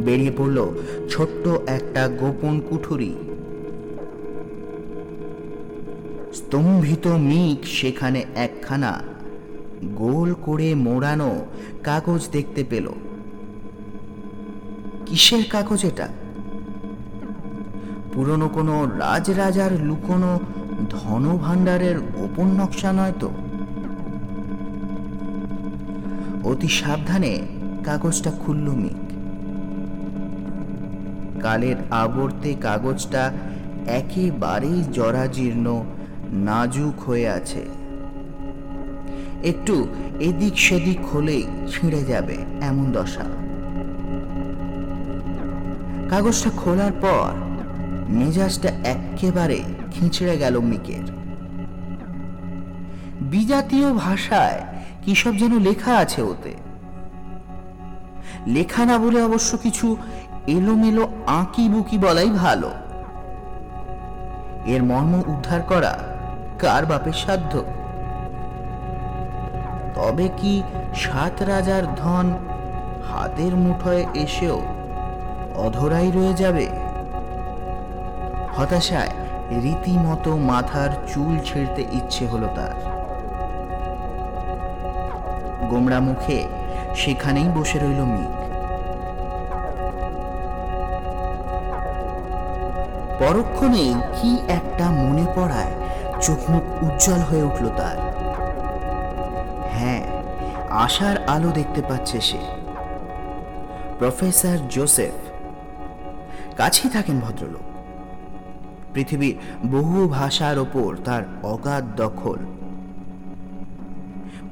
বেরিয়ে 0.04 0.32
পড়ল 0.36 0.58
ছোট্ট 1.10 1.48
একটা 1.66 2.08
গোপন 2.08 2.60
কুঠুরি। 2.60 3.14
স্তম্ভিত 6.34 7.06
মিক 7.06 7.66
সেখানে 7.66 8.24
একখানা 8.34 9.02
গোল 9.84 10.34
করে 10.42 10.74
মোড়ানো 10.74 11.46
কাগজ 11.82 12.28
দেখতে 12.32 12.64
পেল। 12.70 12.88
কিসের 15.06 15.44
কাগজ 15.50 15.84
এটা? 15.84 16.08
পুরনো 18.12 18.48
কোনো 18.48 18.86
রাজরাজার 18.86 19.72
লুকোনো 19.82 20.40
ধনভাণ্ডারের 20.90 22.00
গোপন 22.00 22.46
নকশা 22.46 22.92
নয় 22.92 23.12
তো? 23.20 23.30
অতি 26.44 26.68
সাবধানে 26.68 27.32
কাগজটা 27.84 28.30
খুলল 28.30 28.68
মিক 28.70 29.03
কালের 31.44 31.78
আবর্তে 32.02 32.50
কাগজটা 32.60 33.24
একেবারেই 33.98 34.78
জরাজীর্ণ, 34.92 35.66
নাজুক 36.46 36.96
হয়ে 37.06 37.26
আছে। 37.28 37.62
একটু 39.44 39.74
এদিক 40.20 40.54
সেদিক 40.58 41.00
হলেই 41.06 41.44
ছিঁড়ে 41.70 42.00
যাবে 42.04 42.36
এমন 42.60 42.86
দশা। 42.92 43.26
কাগজটা 46.10 46.50
খোলার 46.56 46.94
পর 47.00 47.30
মেজাজটা 48.08 48.70
একেবারে 48.94 49.58
খিঁচড়ে 49.92 50.34
গেল 50.38 50.54
মিকের। 50.70 51.06
বিজাতীয় 53.32 53.88
ভাষায় 53.94 54.60
কি 55.02 55.12
সব 55.14 55.34
যেন 55.36 55.52
লেখা 55.58 55.92
আছে 55.96 56.20
ওতে। 56.22 56.54
লেখা 58.46 58.82
না 58.84 58.96
বলে 58.98 59.18
অবশ্য 59.22 59.50
কিছু 59.56 59.86
এলোমেলো 60.46 61.08
আঁকি 61.26 61.68
বুকি 61.68 61.98
বলাই 61.98 62.30
ভালো। 62.30 62.70
এর 64.64 64.82
মর্ম 64.82 65.22
উদ্ধার 65.26 65.62
করা 65.62 65.98
কার 66.58 66.86
বাপের 66.86 67.12
সাধ্য? 67.12 67.64
তবে 69.94 70.28
কি 70.36 70.62
সাত 70.94 71.42
রাজার 71.42 71.94
ধন 71.94 72.34
হাতের 73.10 73.56
মুঠোয় 73.56 74.06
এসেও 74.14 74.62
অধরাই 75.54 76.10
রয়ে 76.10 76.34
যাবে? 76.34 76.68
হতাশায় 78.56 79.10
রীতিমতো 79.50 80.36
মাথার 80.36 80.88
চুল 81.14 81.38
ছিঁড়তে 81.44 81.84
ইচ্ছে 81.92 82.26
হলো 82.26 82.48
তার। 82.56 82.94
গোমড়া 85.68 86.00
মুখে 86.00 86.46
সেখানেই 86.96 87.48
বসে 87.54 87.78
রইল 87.78 88.04
মিক 88.04 88.43
পরক্ষণেই 93.28 93.94
কি 93.94 94.38
একটা 94.48 94.90
মনে 94.90 95.26
পড়ায়, 95.36 95.72
চোখ 96.22 96.50
মুখ 96.50 96.82
উজ্জ্বল 96.82 97.20
হয়ে 97.20 97.42
উঠল 97.42 97.68
তার। 97.68 97.98
হ্যাঁ 99.72 100.06
আশার 100.70 101.28
আলো 101.28 101.48
দেখতে 101.48 101.82
পাচ্ছে 101.82 102.20
সে। 102.20 102.38
Professor 103.98 104.58
Joseph. 104.70 105.14
কাছেই 106.56 106.90
থাকেন 106.90 107.20
ভদ্রলোক। 107.20 107.60
পৃথিবীর 108.94 109.36
বহু 109.66 110.08
ভাষার 110.08 110.58
ওপর 110.58 110.96
তার 111.04 111.22
অগাধ 111.42 111.84
দখল। 111.96 112.38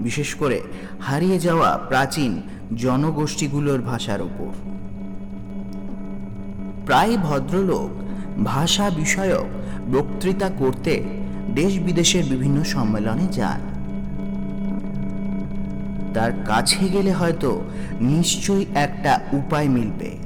বিশেষ 0.01 0.35
করে 0.35 0.61
হারিয়ে 1.01 1.39
যাওয়া 1.39 1.79
প্রাচীন 1.79 2.43
জনগোষ্ঠীগুলোর 2.77 3.83
ভাষার 3.83 4.23
ওপর। 4.23 4.53
প্রায় 6.87 7.17
ভদ্রলোক 7.17 8.02
ভাষা 8.45 8.91
বিষয়ক 8.91 9.45
বক্তৃতা 9.95 10.51
করতে 10.59 11.05
দেশ 11.55 11.79
বিদেশের 11.79 12.25
বিভিন্ন 12.25 12.63
সম্মেলনে 12.63 13.27
যান। 13.27 13.61
তার 16.15 16.33
কাছে 16.45 16.89
গেলে 16.89 17.13
হয়তো 17.13 17.65
নিশ্চয়ই 18.01 18.67
একটা 18.75 19.21
উপায় 19.33 19.69
মিলবে। 19.69 20.17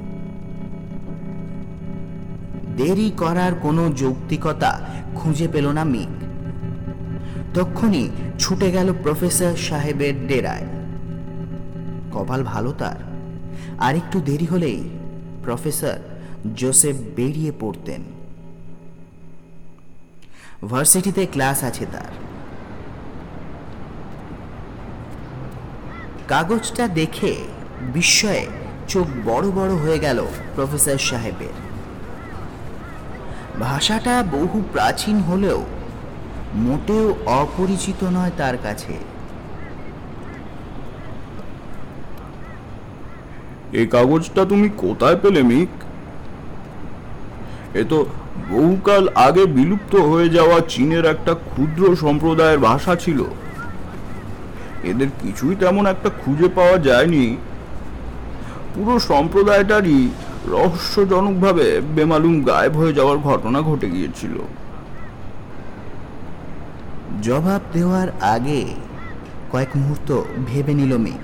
দেরি 2.77 3.13
করার 3.17 3.55
কোনো 3.55 3.93
যৌক্তিকতা 3.93 4.81
খুঁজে 5.15 5.49
পেল 5.49 5.67
না 5.69 5.85
মিক। 5.85 6.09
তক্ষুনি 7.55 8.11
ছুটে 8.39 8.71
গেল 8.71 8.93
প্রফেসর 9.03 9.57
সাহেবের 9.57 10.27
ডেরায়। 10.27 10.63
কপাল 12.13 12.45
ভালো 12.45 12.73
তার। 12.73 12.97
আর 13.79 13.97
একটু 13.97 14.21
দেরি 14.21 14.45
হলেই 14.45 14.89
প্রফেসর 15.45 15.99
জোসেফ 16.57 16.97
বেরিয়ে 17.17 17.53
পড়তেন। 17.61 18.03
ভার্সিটিতে 20.71 21.27
ক্লাস 21.27 21.65
আছে 21.65 21.87
তার। 21.93 22.13
কাগজটা 26.29 26.89
দেখে 26.89 27.35
বিস্ময়ে 27.95 28.47
চোখ 28.89 29.07
বড় 29.25 29.51
বড় 29.51 29.75
হয়ে 29.75 29.99
গেল 29.99 30.27
প্রফেসর 30.55 30.99
সাহেবের। 30.99 31.67
ভাষাটা 33.61 34.23
বহু 34.23 34.63
প্রাচীন 34.73 35.19
হলেও 35.19 35.65
মোটেও 36.55 37.17
অপরিচিত 37.27 38.05
নয় 38.05 38.31
তার 38.37 38.59
কাছে। 38.63 38.93
এই 43.73 43.87
কাগজটা 43.87 44.45
তুমি 44.45 44.69
কোথায় 44.69 45.17
পেলে, 45.17 45.43
মিক? 45.43 45.76
এ 47.81 47.85
তো 47.85 47.99
বহুকাল 48.51 49.09
আগে 49.15 49.47
বিলুপ্ত 49.47 49.95
হয়ে 49.97 50.29
যাওয়া 50.29 50.61
চীনের 50.69 51.05
একটা 51.05 51.35
ক্ষুদ্র 51.35 51.83
সম্প্রদায়ের 51.97 52.59
ভাষা 52.59 52.95
ছিল। 52.97 53.25
এদের 54.85 55.09
কিছুই 55.23 55.55
তেমন 55.55 55.87
একটা 55.87 56.09
খুঁজে 56.25 56.49
পাওয়া 56.49 56.77
যায়নি। 56.79 57.37
পুরো 58.75 58.95
সম্প্রদায়টারই 58.99 60.09
রহস্যজনকভাবে 60.51 61.81
বেমালুম 61.97 62.45
গায়েব 62.45 62.75
হয়ে 62.77 62.93
যাওয়ার 62.93 63.19
ঘটনা 63.19 63.59
ঘটে 63.61 63.91
গিয়েছিল। 63.91 64.35
জবাব 67.23 67.61
দেওয়ার 67.73 68.09
আগে 68.35 68.61
কয়েক 69.53 69.69
মুহূর্ত 69.77 70.09
ভেবে 70.47 70.75
নিল 70.75 70.93
মেঘ। 70.97 71.23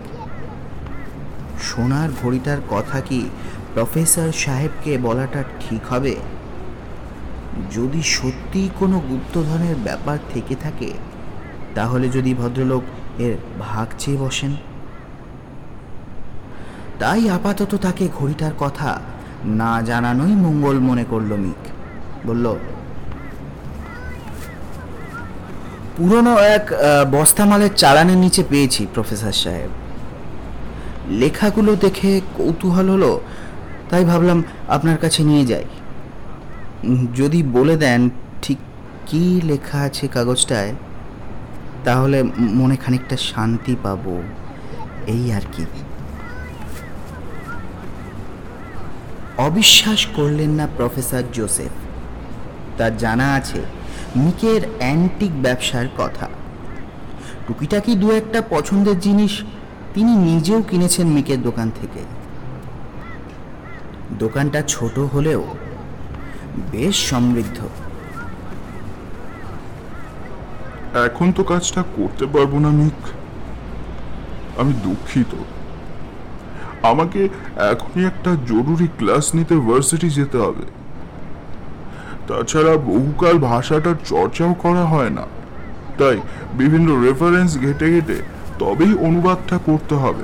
সোনার 1.60 2.10
ঘড়িটার 2.22 2.60
কথা 2.70 3.00
কি 3.00 3.20
প্রফেসর 3.74 4.28
সাহেবকে 4.32 4.98
বলাটা 4.98 5.40
ঠিক 5.60 5.82
হবে? 5.92 6.14
যদি 7.70 8.02
সত্যি 8.02 8.70
কোনো 8.78 9.00
গুপ্তধনের 9.10 9.76
ব্যাপার 9.84 10.18
থেকে 10.34 10.54
থাকে, 10.54 10.90
তাহলে 11.74 12.08
যদি 12.08 12.34
ভদ্রলোক 12.34 12.82
এর 13.18 13.36
ভাগ 13.60 13.86
চেয়ে 13.98 14.16
বসেন? 14.16 14.56
তাই 16.98 17.30
আপাতত 17.30 17.74
তাকে 17.74 18.08
ঘড়িটার 18.18 18.52
কথা 18.58 19.00
না 19.44 19.82
জানানোই 19.82 20.34
মঙ্গল 20.34 20.78
মনে 20.78 21.04
করল 21.04 21.30
মিক। 21.34 21.62
বলল, 22.26 22.54
পুরনো 25.96 26.38
এক 26.38 26.72
বস্তামালের 27.10 27.72
চালানের 27.74 28.16
নিচে 28.16 28.42
পেয়েছি, 28.48 28.86
প্রফেসর 28.94 29.32
সাহেব। 29.32 29.70
লেখাগুলো 31.08 31.76
দেখে 31.76 32.20
কৌতূহল 32.36 32.88
হলো, 32.90 33.20
তাই 33.90 34.04
ভাবলাম 34.04 34.42
আপনার 34.68 34.96
কাছে 34.96 35.24
নিয়ে 35.24 35.44
যাই। 35.46 35.64
যদি 37.14 37.42
বলে 37.42 37.76
দেন 37.76 38.10
ঠিক 38.42 38.58
কি 39.06 39.40
লেখা 39.44 39.78
আছে 39.78 40.08
কাগজটায়, 40.08 40.72
তাহলে 41.84 42.22
মনে 42.38 42.76
খানিকটা 42.76 43.16
শান্তি 43.16 43.76
পাবো। 43.82 44.22
এই 45.06 45.32
আর 45.32 45.40
কি। 45.52 45.64
অবিশ্বাস 49.38 50.06
করলেন 50.06 50.50
না 50.50 50.68
প্রফেসর 50.76 51.22
জোসেফ। 51.32 51.70
তার 52.78 52.96
জানা 52.96 53.34
আছে, 53.34 53.60
মিকের 54.16 54.62
অ্যান্টিক 54.78 55.42
ব্যবসার 55.42 55.86
কথা। 55.98 56.28
টুকিটাকি 57.46 57.94
দু 57.94 58.10
একটা 58.10 58.42
পছন্দের 58.50 59.00
জিনিস 59.00 59.42
তিনি 59.94 60.16
নিজেও 60.16 60.62
কিনেছেন 60.62 61.06
মিকের 61.06 61.42
দোকান 61.42 61.70
থেকে। 61.80 62.00
দোকানটা 64.18 64.62
ছোট 64.62 64.98
হলেও 64.98 65.44
বেশ 66.72 67.10
সমৃদ্ধ। 67.10 67.58
এখন 71.06 71.32
তো 71.32 71.44
কাজটা 71.44 71.84
করতে 71.96 72.26
পারব 72.26 72.58
না 72.58 72.68
মিক 72.68 73.00
আমি 74.60 74.72
দুঃখিত। 74.72 75.32
আমাকে 76.82 77.28
এখনই 77.56 78.04
একটা 78.06 78.30
জরুরি 78.46 78.88
ক্লাস 78.98 79.34
নিতে 79.34 79.54
ভার্সিটি 79.54 80.10
যেতে 80.10 80.38
হবে। 80.38 80.62
তাছাড়া 82.28 82.76
বহুকাল 82.76 83.38
ভাষাটার 83.38 83.94
চর্চাও 84.04 84.54
করা 84.54 84.84
হয় 84.84 85.10
না। 85.10 85.26
তাই 85.98 86.16
বিভিন্ন 86.54 87.02
রেফারেন্স 87.02 87.58
ঘেটে 87.60 87.90
ঘেটে 87.90 88.22
তবেই 88.58 88.94
অনুবাদটা 88.94 89.58
করতে 89.66 89.94
হবে। 89.94 90.22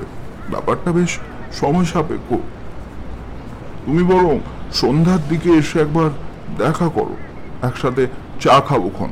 ব্যাপারটা 0.49 0.91
বেশ 0.91 1.19
সময় 1.53 1.85
সাপেক্ষ। 1.85 2.29
তুমি 3.85 4.03
বরং 4.03 4.39
সন্ধ্যার 4.73 5.19
দিকে 5.29 5.49
এসে 5.49 5.79
একবার 5.79 6.09
দেখা 6.57 6.89
করো। 6.89 7.15
একসাথে 7.61 8.07
চা 8.39 8.59
খাব 8.59 8.89
ক্ষণ 8.89 9.09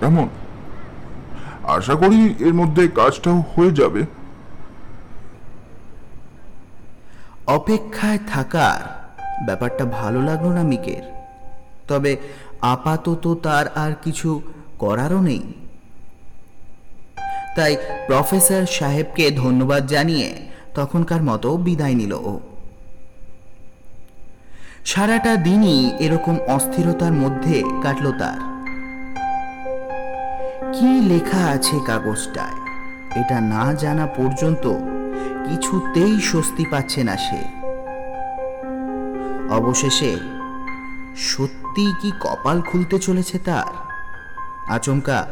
কেমন? 0.00 0.28
আশা 1.64 1.94
করি 1.94 2.34
এর 2.38 2.54
মধ্যে 2.54 2.88
কাজটাও 2.88 3.42
হয়ে 3.56 3.70
যাবে। 3.70 4.02
অপেক্ষায় 7.46 8.18
থাকার 8.28 8.98
ব্যাপারটা 9.46 9.84
ভালো 9.84 10.22
লাগল 10.22 10.48
না 10.48 10.62
মিকের। 10.62 11.02
তবে 11.88 12.16
আপাতত 12.60 13.38
তার 13.42 13.68
আর 13.68 13.92
কিছু 14.02 14.42
করারও 14.78 15.20
নেই। 15.20 15.52
তাই 17.56 17.76
প্রফেসর 18.06 18.66
সাহেবকে 18.66 19.30
ধন্যবাদ 19.30 19.86
জানিয়ে 19.86 20.48
তখনকার 20.74 21.22
মতো 21.22 21.56
বিদায় 21.56 21.94
নিল 21.94 22.12
ও। 22.12 22.40
সারাটা 24.88 25.36
দিনই 25.36 25.96
এরকম 25.98 26.38
অস্থিরতার 26.46 27.12
মধ্যে 27.12 27.64
কাটল 27.82 28.12
তার। 28.12 28.40
কি 30.72 31.00
লেখা 31.00 31.44
আছে 31.44 31.80
কাগজটায়? 31.86 32.56
এটা 33.20 33.40
না 33.40 33.74
জানা 33.74 34.06
পর্যন্ত 34.06 34.74
কিছুতেই 35.48 36.20
স্বস্তি 36.20 36.64
পাচ্ছে 36.70 37.04
না 37.04 37.16
সে। 37.16 37.42
অবশেষে 39.50 40.18
সত্যি 41.16 41.92
কি 42.02 42.12
কপাল 42.20 42.60
খুলতে 42.60 42.98
চলেছে 42.98 43.38
তার? 43.38 43.72
আচমকা 44.72 45.26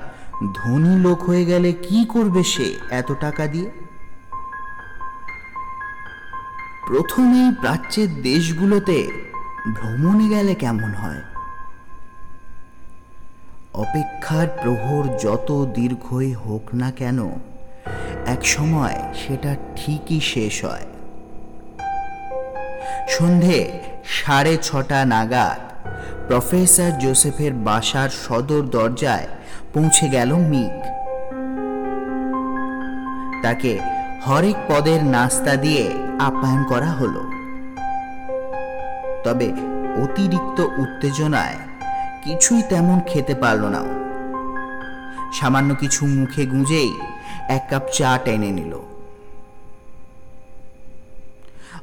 ধনী 0.54 0.98
লোক 0.98 1.22
হয়ে 1.22 1.44
গেলে 1.44 1.72
কি 1.72 2.04
করবে 2.04 2.42
সে 2.42 2.76
এত 2.90 3.12
টাকা 3.20 3.46
দিয়ে? 3.46 3.70
প্রথমেই 6.86 7.54
প্রাচ্যের 7.60 8.22
দেশগুলোতে 8.22 9.25
ভ্রমণে 9.74 10.28
গেলে 10.28 10.54
কেমন 10.54 10.94
হয়? 10.94 11.22
অপেক্ষার 13.74 14.46
প্রহর 14.62 15.18
যত 15.18 15.66
দীর্ঘই 15.74 16.32
হোক 16.32 16.74
না 16.74 16.90
কেন, 16.90 17.30
এক 18.26 18.46
সময় 18.46 19.02
সেটা 19.14 19.56
ঠিকই 19.76 20.20
শেষ 20.20 20.64
হয়। 20.64 20.86
সন্ধে 23.08 23.80
সাড়ে 24.04 24.56
ছটা 24.62 25.04
নাগাদ 25.04 25.60
প্রফেসর 26.28 26.90
জোসেফের 26.98 27.52
বাসার 27.52 28.08
সদর 28.08 28.62
দরজায় 28.62 29.26
পৌঁছে 29.74 30.08
গেল 30.08 30.34
মিক। 30.34 30.76
তাকে 33.42 33.78
হরেক 34.26 34.56
পদের 34.68 35.04
নাস্তা 35.04 35.56
দিয়ে 35.56 35.90
আপ্যায়ন 36.20 36.64
করা 36.64 36.86
হলো। 36.86 37.35
তবে 39.26 39.48
অতিরিক্ত 40.02 40.58
উত্তেজনায় 40.82 41.58
কিছুই 42.24 42.62
তেমন 42.70 42.98
খেতে 43.06 43.34
পারল 43.34 43.62
না। 43.76 43.82
সামান্য 45.38 45.70
কিছু 45.74 46.00
মুখে 46.16 46.42
গুঁজেই 46.46 46.90
এক 47.56 47.62
কাপ 47.70 47.84
চা 47.92 48.10
টেনে 48.24 48.50
নিল। 48.58 48.74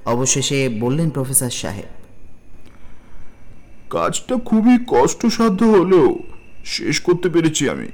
অবশেষে 0.06 0.60
বললেন 0.82 1.10
প্রফেসর 1.10 1.54
সাহেব, 1.62 1.92
কাজটা 3.90 4.36
খুবই 4.46 4.76
কষ্টসাধ্য 4.88 5.60
হলেও 5.76 6.08
শেষ 6.66 6.96
করতে 7.02 7.28
পেরেছি 7.30 7.64
আমি। 7.70 7.90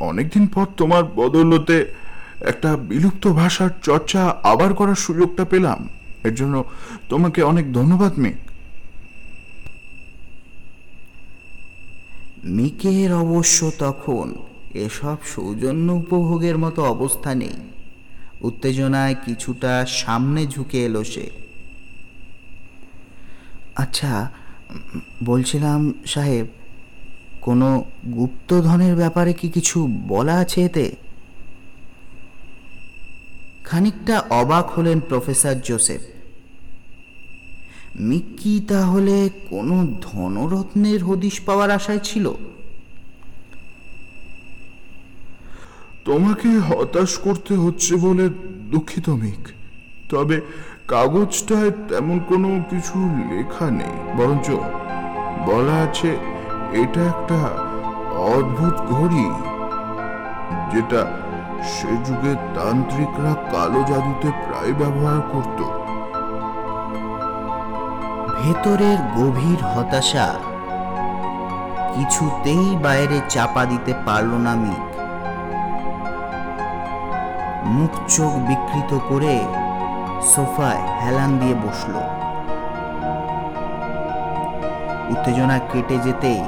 অনেকদিন 0.00 0.44
পর 0.46 0.66
তোমার 0.76 1.04
বদৌলতে 1.18 1.76
একটা 2.50 2.70
বিলুপ্ত 2.90 3.24
ভাষার 3.40 3.72
চর্চা 3.82 4.22
আবার 4.42 4.70
করার 4.74 4.98
সুযোগটা 5.06 5.44
পেলাম। 5.44 5.80
এর 6.24 6.34
জন্য 6.34 6.64
তোমাকে 7.08 7.42
অনেক 7.42 7.72
ধন্যবাদ, 7.72 8.18
মেঘ। 8.18 8.34
মিকের 12.44 13.12
অবশ্য 13.12 13.70
তখন 13.78 14.34
এসব 14.74 15.16
সৌজন্য 15.26 15.92
উপভোগের 15.92 16.58
মতো 16.58 16.84
অবস্থা 16.84 17.34
নেই। 17.34 17.52
উত্তেজনায় 18.40 19.14
কিছুটা 19.24 19.86
সামনে 19.86 20.46
ঝুঁকে 20.46 20.84
এলো 20.84 21.04
সে। 21.04 21.30
আচ্ছা 23.76 24.30
বলছিলাম, 25.24 25.92
সাহেব, 26.06 26.46
কোনো 27.40 27.84
গুপ্তধনের 28.14 28.96
ব্যাপারে 28.96 29.32
কি 29.32 29.48
কিছু 29.48 29.86
বলা 30.08 30.34
আছে 30.34 30.62
এতে? 30.62 30.96
খানিকটা 33.68 34.16
অবাক 34.40 34.66
হলেন 34.70 34.98
প্রফেসর 35.08 35.56
জোসেফ। 35.66 36.02
মিক্কি 38.00 38.54
তাহলে 38.68 39.16
কোনো 39.50 39.76
ধনরত্নের 40.02 41.00
হদিশ 41.04 41.40
পাওয়ার 41.40 41.70
আশায় 41.70 42.02
ছিল? 42.04 42.26
তোমাকে 46.04 46.50
হতাশ 46.68 47.12
করতে 47.18 47.54
হচ্ছে 47.54 47.92
বলে 47.96 48.26
দুঃখিত, 48.72 49.06
মিক। 49.22 49.42
তবে 50.10 50.36
কাগজটায় 50.88 51.70
তেমন 51.88 52.18
কোনো 52.30 52.48
কিছু 52.70 52.98
লেখা 53.30 53.66
নেই, 53.70 53.94
বরঞ্চ 54.16 54.48
বলা 55.48 55.76
আছে, 55.86 56.10
এটা 56.82 57.02
একটা 57.12 57.38
অদ্ভুত 58.34 58.76
ঘড়ি, 58.92 59.26
যেটা 60.72 61.00
সে 61.62 61.88
যুগে 62.04 62.34
তান্ত্রিকরা 62.54 63.34
কালো 63.52 63.82
জাদুতে 63.82 64.28
প্রায় 64.44 64.72
ব্যবহার 64.72 65.20
করত। 65.32 65.62
ভেতরের 68.42 68.98
গভীর 69.16 69.60
হতাশা 69.64 70.34
কিছুতেই 71.94 72.76
বাইরে 72.82 73.20
চাপা 73.28 73.64
দিতে 73.66 73.94
পারল 74.06 74.34
না 74.34 74.54
মিক। 74.54 74.84
মুখ 77.64 77.90
চোখ 78.08 78.32
বিকৃত 78.48 78.98
করে 79.08 79.40
সোফায় 80.22 80.82
হেলান 81.00 81.38
দিয়ে 81.38 81.54
বসল। 81.54 81.94
উত্তেজনা 85.10 85.58
কেটে 85.58 85.98
যেতেই 85.98 86.42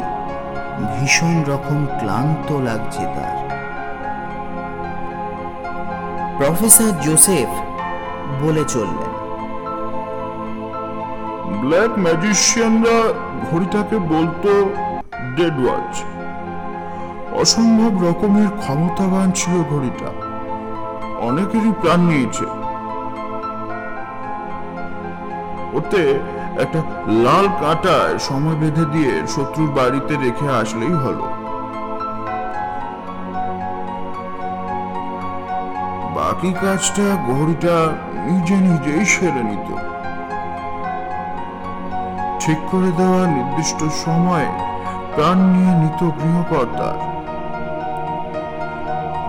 ভীষণ 0.95 1.45
রকম 1.49 1.87
ক্লান্ত 1.99 2.53
লাগছে 2.53 3.05
তার। 3.05 3.40
প্রফেসর 6.41 6.93
জোসেফ 7.03 7.49
বলে 8.43 8.65
চললেন। 8.65 9.13
ব্ল্যাক 11.61 11.99
ম্যাজিশিয়ানরা 11.99 12.99
ঘড়িটাকে 13.51 13.99
বলতো 13.99 14.51
ডেড 15.37 15.57
ওয়াচ। 15.65 15.95
অসম্ভব 17.41 17.93
রকমের 18.07 18.49
ক্ষমতাবান 18.59 19.31
ছিল 19.31 19.53
ঘড়িটা। 19.71 20.11
অনেকেরই 21.21 21.73
প্রাণ 21.81 22.01
নিয়েছে। 22.01 22.45
ওতে 25.77 26.03
একটা 26.63 26.81
লাল 27.07 27.47
কাঁটায় 27.61 28.19
সময় 28.19 28.55
বেঁধে 28.55 28.85
দিয়ে 28.93 29.27
শত্রুর 29.27 29.71
বাড়িতে 29.71 30.15
রেখে 30.15 30.49
আসলেই 30.49 30.93
হলো। 30.93 31.40
বাকি 36.31 36.53
কাজটা 36.53 37.07
ঘড়িটা 37.27 37.77
নিজে 38.27 38.57
নিজেই 38.57 39.05
সেরে 39.05 39.43
নিত। 39.43 39.69
ঠিক 42.41 42.59
করে 42.71 42.91
দেওয়া 42.97 43.23
নির্দিষ্ট 43.27 43.81
সময়ে 44.05 44.51
প্রাণ 45.15 45.39
নিয়ে 45.39 45.73
নিত 45.75 46.01
গৃহকর্তার। 46.19 46.99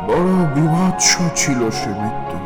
বড় 0.07 0.29
বিভৎস 0.55 1.09
ছিল 1.35 1.59
সে 1.69 1.91
মৃত্যু। 2.01 2.37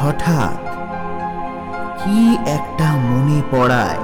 হঠাৎ 0.00 0.60
কি 2.00 2.36
একটা 2.46 2.88
মনে 3.10 3.40
পড়ায় 3.50 4.00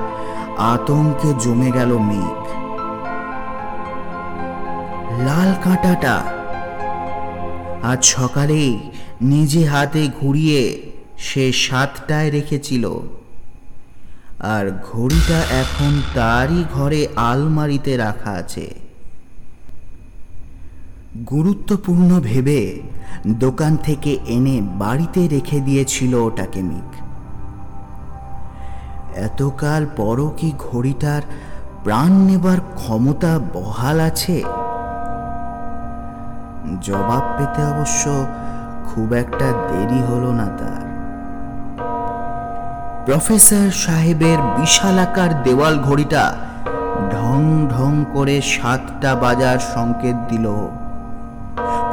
আতঙ্কে 0.59 1.31
জমে 1.38 1.71
গেল 1.73 1.99
মেঘ। 1.99 2.44
লাল 5.27 5.51
কাঁটাটা 5.64 6.38
আজ 7.88 8.01
সকালেই 8.05 8.70
নিজে 9.22 9.62
হাতে 9.64 10.03
ঘুরিয়ে 10.20 10.62
সে 11.18 11.44
সাতটায় 11.64 12.31
রেখেছিল। 12.31 12.85
আর 14.57 14.64
ঘড়িটা 14.92 15.38
এখন 15.62 15.92
তারই 16.14 16.61
ঘরে 16.74 17.01
আলমারিতে 17.16 17.92
রাখা 17.96 18.33
আছে। 18.33 18.66
গুরুত্বপূর্ণ 21.31 22.11
ভেবে 22.20 22.61
দোকান 23.27 23.72
থেকে 23.77 24.12
এনে 24.27 24.57
বাড়িতে 24.79 25.20
রেখে 25.29 25.59
দিয়েছিল 25.61 26.12
ওটাকে 26.14 26.61
মিক। 26.62 26.90
এতকাল 29.18 29.83
পরও 29.96 30.29
কি 30.38 30.48
ঘড়িটার 30.59 31.22
প্রাণ 31.85 32.11
নেবার 32.29 32.61
ক্ষমতা 32.74 33.33
বহাল 33.55 33.98
আছে? 34.01 34.37
জবাব 36.83 37.25
পেতে 37.37 37.64
অবশ্য 37.64 38.27
খুব 38.88 39.12
একটা 39.12 39.45
দেরি 39.45 40.03
হলো 40.11 40.33
না 40.33 40.45
তার। 40.45 40.88
প্রফেসর 43.07 43.71
সাহেবের 43.71 44.38
বিশালাকার 44.38 45.43
দেওয়াল 45.43 45.79
ঘড়িটা 45.79 46.35
ঢং 47.12 47.67
ঢং 47.71 48.05
করে 48.14 48.41
সাতটা 48.41 49.14
বাজার 49.14 49.59
সংকেত 49.59 50.17
দিল। 50.29 50.47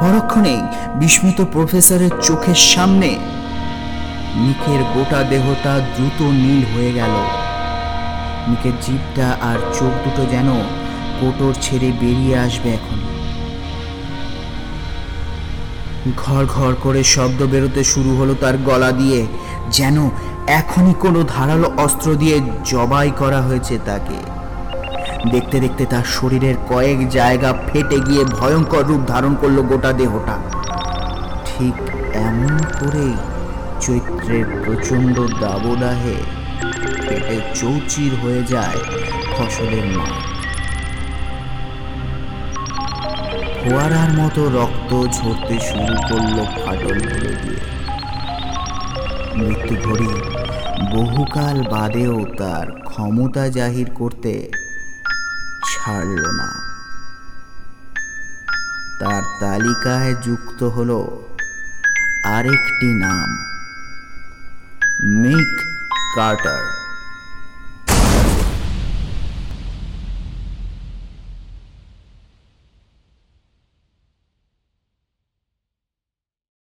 পরক্ষণেই 0.00 0.62
বিস্মিত 0.94 1.40
প্রফেসরের 1.52 2.10
চোখের 2.22 2.54
সামনে 2.54 3.18
নিকের 4.36 4.80
গোটা 4.94 5.22
দেহটা 5.22 5.78
দ্রুত 5.96 6.22
নীল 6.22 6.64
হয়ে 6.74 6.92
গেল। 6.92 7.14
নিকের 8.48 8.72
জিভটা 8.82 9.36
আর 9.42 9.58
চোখ 9.72 9.92
দুটো 10.04 10.24
যেন 10.30 10.48
কোটর 11.20 11.52
ছেড়ে 11.60 11.92
বেরিয়ে 12.00 12.38
আসবে 12.38 12.70
এখন। 12.70 13.15
ঘর 16.14 16.46
ঘর 16.46 16.74
করে 16.74 17.04
শব্দ 17.04 17.40
বেরোতে 17.42 17.84
শুরু 17.84 18.16
হলো 18.16 18.34
তার 18.34 18.56
গলা 18.58 18.92
দিয়ে, 18.92 19.26
যেন 19.70 20.10
এখনই 20.46 20.94
কোনো 20.94 21.22
ধারালো 21.24 21.72
অস্ত্র 21.76 22.14
দিয়ে 22.14 22.36
জবাই 22.64 23.10
করা 23.10 23.40
হয়েছে 23.42 23.78
তাকে। 23.84 24.18
দেখতে 25.30 25.60
দেখতে 25.60 25.86
তার 25.86 26.04
শরীরের 26.04 26.56
কয়েক 26.68 26.98
জায়গা 27.08 27.50
ফেটে 27.68 28.00
গিয়ে 28.00 28.24
ভয়ঙ্কর 28.24 28.84
রূপ 28.86 29.00
ধারণ 29.06 29.34
করল 29.34 29.58
গোটা 29.62 29.92
দেহটা। 29.92 30.36
ঠিক 31.46 31.76
এমন 32.28 32.54
করেই 32.80 33.14
চৈত্রের 33.80 34.44
প্রচণ্ড 34.64 35.16
দাবদাহে 35.40 36.16
ফেটে 37.06 37.36
চৌচির 37.54 38.12
হয়ে 38.24 38.42
যায় 38.44 38.78
ফসলের 39.36 39.86
মাঠ 39.96 40.25
ফোয়ারার 43.68 44.10
মতো 44.18 44.42
রক্ত 44.48 44.90
ঝরতে 45.16 45.56
শুরু 45.60 45.96
করল 46.08 46.36
ফাটল 46.64 46.98
ধরে 47.00 47.32
দিয়ে 47.42 47.60
মৃত্যু 49.36 49.74
ঘড়ি 49.84 50.12
বহুকাল 50.94 51.56
বাদেও 51.70 52.24
তার 52.38 52.66
ক্ষমতা 52.82 53.48
জাহির 53.48 53.90
করতে 53.90 54.50
ছাড়ল 55.70 56.22
না। 56.40 56.50
তার 59.00 59.22
তালিকায় 59.40 60.14
যুক্ত 60.22 60.64
হলো 60.64 61.00
আরেকটি 62.24 62.88
নাম, 62.94 63.28
মিক 65.22 65.52
কার্টার। 66.16 66.85